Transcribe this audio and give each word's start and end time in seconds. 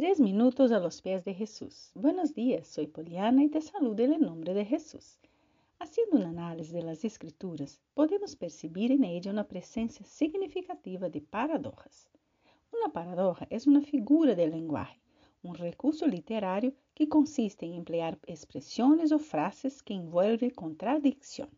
Tres 0.00 0.18
minutos 0.18 0.72
a 0.72 0.78
los 0.78 1.02
pies 1.02 1.26
de 1.26 1.34
Jesús. 1.34 1.90
Buenos 1.94 2.32
días, 2.32 2.66
soy 2.66 2.86
Poliana 2.86 3.44
y 3.44 3.50
te 3.50 3.60
saludo 3.60 4.02
en 4.02 4.14
el 4.14 4.22
nombre 4.22 4.54
de 4.54 4.64
Jesús. 4.64 5.18
Haciendo 5.78 6.16
un 6.16 6.22
análisis 6.22 6.72
de 6.72 6.80
las 6.80 7.04
escrituras, 7.04 7.78
podemos 7.92 8.34
percibir 8.34 8.92
en 8.92 9.04
ella 9.04 9.30
una 9.30 9.46
presencia 9.46 10.06
significativa 10.06 11.10
de 11.10 11.20
paradojas. 11.20 12.08
Una 12.72 12.90
paradoja 12.90 13.46
es 13.50 13.66
una 13.66 13.82
figura 13.82 14.34
del 14.34 14.52
lenguaje, 14.52 14.98
un 15.42 15.54
recurso 15.54 16.06
literario 16.06 16.72
que 16.94 17.06
consiste 17.06 17.66
en 17.66 17.74
emplear 17.74 18.18
expresiones 18.26 19.12
o 19.12 19.18
frases 19.18 19.82
que 19.82 19.92
envuelven 19.92 20.48
contradicción. 20.48 21.50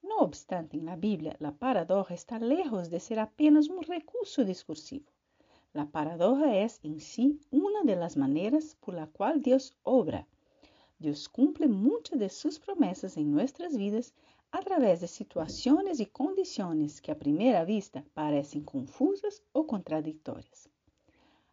No 0.00 0.20
obstante, 0.20 0.78
en 0.78 0.86
la 0.86 0.96
Biblia, 0.96 1.36
la 1.38 1.52
paradoja 1.52 2.14
está 2.14 2.38
lejos 2.38 2.88
de 2.88 2.98
ser 2.98 3.20
apenas 3.20 3.68
un 3.68 3.82
recurso 3.82 4.42
discursivo. 4.42 5.12
La 5.74 5.90
paradoja 5.90 6.54
es 6.58 6.80
en 6.82 7.00
sí 7.00 7.40
una 7.50 7.82
de 7.82 7.96
las 7.96 8.18
maneras 8.18 8.76
por 8.78 8.94
la 8.94 9.06
cual 9.06 9.40
Dios 9.40 9.74
obra. 9.82 10.28
Dios 10.98 11.30
cumple 11.30 11.66
muchas 11.66 12.18
de 12.18 12.28
sus 12.28 12.58
promesas 12.58 13.16
en 13.16 13.32
nuestras 13.32 13.74
vidas 13.74 14.12
a 14.50 14.60
través 14.60 15.00
de 15.00 15.08
situaciones 15.08 15.98
y 15.98 16.04
condiciones 16.04 17.00
que 17.00 17.10
a 17.10 17.18
primera 17.18 17.64
vista 17.64 18.04
parecen 18.12 18.64
confusas 18.64 19.42
o 19.52 19.66
contradictorias. 19.66 20.68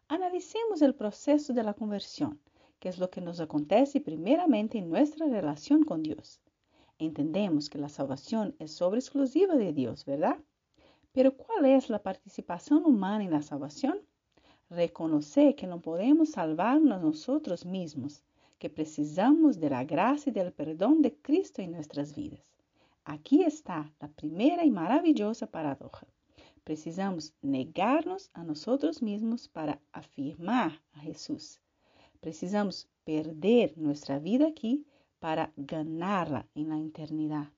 Analicemos 0.06 0.82
el 0.82 0.94
proceso 0.94 1.54
de 1.54 1.62
la 1.62 1.72
conversión, 1.72 2.38
que 2.78 2.90
es 2.90 2.98
lo 2.98 3.08
que 3.08 3.22
nos 3.22 3.40
acontece 3.40 4.02
primeramente 4.02 4.76
en 4.76 4.90
nuestra 4.90 5.28
relación 5.28 5.82
con 5.82 6.02
Dios. 6.02 6.42
Entendemos 6.98 7.70
que 7.70 7.78
la 7.78 7.88
salvación 7.88 8.54
es 8.58 8.82
obra 8.82 8.98
exclusiva 8.98 9.56
de 9.56 9.72
Dios, 9.72 10.04
¿verdad? 10.04 10.36
Pero 11.12 11.34
¿cuál 11.38 11.64
es 11.64 11.88
la 11.88 12.02
participación 12.02 12.84
humana 12.84 13.24
en 13.24 13.30
la 13.30 13.40
salvación? 13.40 14.09
Reconocer 14.70 15.56
que 15.56 15.66
no 15.66 15.80
podemos 15.80 16.30
salvarnos 16.30 17.02
nosotros 17.02 17.66
mismos, 17.66 18.22
que 18.60 18.70
precisamos 18.70 19.58
de 19.58 19.68
la 19.68 19.82
gracia 19.82 20.30
y 20.30 20.32
del 20.32 20.52
perdón 20.52 21.02
de 21.02 21.12
Cristo 21.16 21.60
en 21.60 21.72
nuestras 21.72 22.14
vidas. 22.14 22.40
Aquí 23.04 23.42
está 23.42 23.92
la 24.00 24.06
primera 24.06 24.64
y 24.64 24.70
maravillosa 24.70 25.48
paradoja. 25.48 26.06
Precisamos 26.62 27.34
negarnos 27.42 28.30
a 28.32 28.44
nosotros 28.44 29.02
mismos 29.02 29.48
para 29.48 29.80
afirmar 29.90 30.80
a 30.92 31.00
Jesús. 31.00 31.58
Precisamos 32.20 32.88
perder 33.02 33.76
nuestra 33.76 34.20
vida 34.20 34.46
aquí 34.46 34.86
para 35.18 35.52
ganarla 35.56 36.46
en 36.54 36.68
la 36.68 36.78
eternidad. 36.78 37.48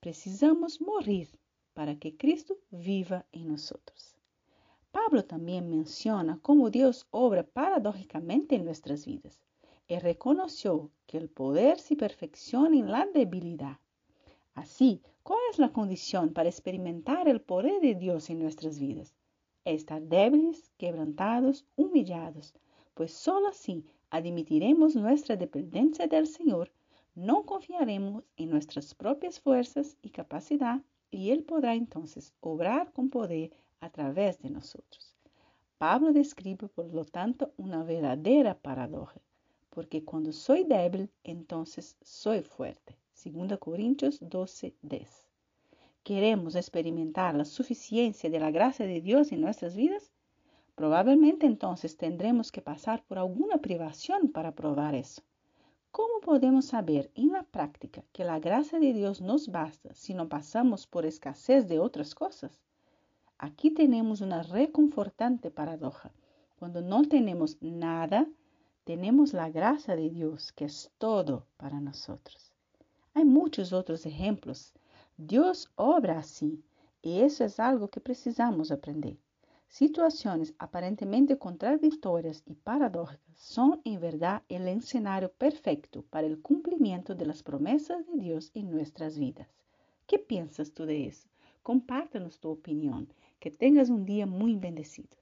Precisamos 0.00 0.80
morir 0.80 1.28
para 1.72 1.96
que 1.96 2.16
Cristo 2.16 2.58
viva 2.70 3.26
en 3.30 3.46
nosotros. 3.46 4.17
Pablo 4.90 5.24
también 5.24 5.68
menciona 5.70 6.38
cómo 6.42 6.70
Dios 6.70 7.06
obra 7.10 7.42
paradójicamente 7.42 8.56
en 8.56 8.64
nuestras 8.64 9.06
vidas. 9.06 9.40
Él 9.86 10.00
reconoció 10.00 10.90
que 11.06 11.18
el 11.18 11.28
poder 11.28 11.78
se 11.78 11.96
perfecciona 11.96 12.76
en 12.76 12.90
la 12.90 13.06
debilidad. 13.06 13.78
Así, 14.54 15.02
¿cuál 15.22 15.40
es 15.50 15.58
la 15.58 15.72
condición 15.72 16.32
para 16.32 16.48
experimentar 16.48 17.28
el 17.28 17.40
poder 17.40 17.80
de 17.80 17.94
Dios 17.94 18.30
en 18.30 18.40
nuestras 18.40 18.78
vidas? 18.78 19.14
Estar 19.64 20.02
débiles, 20.02 20.70
quebrantados, 20.78 21.64
humillados, 21.76 22.54
pues 22.94 23.12
sólo 23.12 23.48
así 23.48 23.84
admitiremos 24.10 24.96
nuestra 24.96 25.36
dependencia 25.36 26.06
del 26.06 26.26
Señor 26.26 26.70
no 27.18 27.44
confiaremos 27.44 28.22
en 28.36 28.50
nuestras 28.50 28.94
propias 28.94 29.40
fuerzas 29.40 29.96
y 30.02 30.10
capacidad 30.10 30.82
y 31.10 31.30
Él 31.30 31.42
podrá 31.42 31.74
entonces 31.74 32.32
obrar 32.38 32.92
con 32.92 33.10
poder 33.10 33.50
a 33.80 33.90
través 33.90 34.40
de 34.40 34.50
nosotros. 34.50 35.14
Pablo 35.78 36.12
describe, 36.12 36.68
por 36.68 36.92
lo 36.92 37.04
tanto, 37.04 37.52
una 37.56 37.84
verdadera 37.84 38.58
paradoja, 38.58 39.20
porque 39.70 40.04
cuando 40.04 40.32
soy 40.32 40.64
débil, 40.64 41.10
entonces 41.22 41.96
soy 42.02 42.42
fuerte. 42.42 42.96
2 43.24 43.58
Corintios 43.58 44.18
12, 44.20 44.74
10. 44.82 45.28
¿Queremos 46.02 46.54
experimentar 46.54 47.34
la 47.34 47.44
suficiencia 47.44 48.30
de 48.30 48.40
la 48.40 48.50
gracia 48.50 48.86
de 48.86 49.00
Dios 49.00 49.30
en 49.30 49.40
nuestras 49.40 49.76
vidas? 49.76 50.10
Probablemente 50.74 51.46
entonces 51.46 51.96
tendremos 51.96 52.52
que 52.52 52.62
pasar 52.62 53.04
por 53.04 53.18
alguna 53.18 53.58
privación 53.58 54.28
para 54.28 54.52
probar 54.54 54.94
eso. 54.94 55.22
¿Cómo 55.90 56.20
podemos 56.20 56.66
saber 56.66 57.10
en 57.14 57.32
la 57.32 57.42
práctica 57.42 58.04
que 58.12 58.24
la 58.24 58.38
gracia 58.38 58.78
de 58.78 58.92
Dios 58.92 59.20
nos 59.20 59.48
basta 59.48 59.94
si 59.94 60.14
no 60.14 60.28
pasamos 60.28 60.86
por 60.86 61.04
escasez 61.04 61.66
de 61.66 61.78
otras 61.78 62.14
cosas? 62.14 62.60
Aquí 63.38 63.70
tenemos 63.70 64.20
una 64.20 64.42
reconfortante 64.42 65.50
paradoja. 65.52 66.10
Cuando 66.58 66.80
no 66.82 67.02
tenemos 67.04 67.56
nada, 67.60 68.26
tenemos 68.82 69.32
la 69.32 69.48
gracia 69.48 69.94
de 69.94 70.10
Dios, 70.10 70.50
que 70.52 70.64
es 70.64 70.90
todo 70.98 71.46
para 71.56 71.78
nosotros. 71.78 72.52
Hay 73.14 73.24
muchos 73.24 73.72
otros 73.72 74.06
ejemplos. 74.06 74.74
Dios 75.16 75.70
obra 75.76 76.18
así, 76.18 76.64
y 77.00 77.20
eso 77.20 77.44
es 77.44 77.60
algo 77.60 77.88
que 77.88 78.00
precisamos 78.00 78.72
aprender. 78.72 79.16
Situaciones 79.68 80.54
aparentemente 80.58 81.38
contradictorias 81.38 82.42
y 82.44 82.54
paradójicas 82.54 83.36
son 83.36 83.80
en 83.84 84.00
verdad 84.00 84.42
el 84.48 84.66
escenario 84.66 85.30
perfecto 85.30 86.02
para 86.10 86.26
el 86.26 86.40
cumplimiento 86.40 87.14
de 87.14 87.26
las 87.26 87.44
promesas 87.44 88.04
de 88.06 88.16
Dios 88.16 88.50
en 88.54 88.70
nuestras 88.70 89.16
vidas. 89.16 89.46
¿Qué 90.06 90.18
piensas 90.18 90.72
tú 90.72 90.86
de 90.86 91.06
eso? 91.06 91.28
Compártanos 91.62 92.40
tu 92.40 92.48
opinión. 92.48 93.12
Que 93.40 93.50
tengas 93.50 93.88
un 93.90 94.04
día 94.04 94.26
muy 94.26 94.56
bendecido. 94.56 95.16